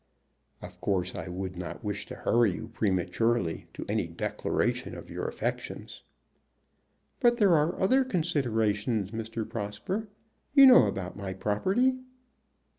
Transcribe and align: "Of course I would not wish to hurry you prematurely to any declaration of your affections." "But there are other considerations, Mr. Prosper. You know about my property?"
"Of 0.63 0.81
course 0.81 1.13
I 1.13 1.27
would 1.27 1.55
not 1.55 1.83
wish 1.83 2.07
to 2.07 2.15
hurry 2.15 2.53
you 2.53 2.69
prematurely 2.69 3.67
to 3.75 3.85
any 3.87 4.07
declaration 4.07 4.95
of 4.97 5.11
your 5.11 5.27
affections." 5.27 6.01
"But 7.19 7.37
there 7.37 7.53
are 7.55 7.79
other 7.79 8.03
considerations, 8.03 9.11
Mr. 9.11 9.47
Prosper. 9.47 10.07
You 10.55 10.65
know 10.65 10.87
about 10.87 11.15
my 11.17 11.35
property?" 11.35 11.97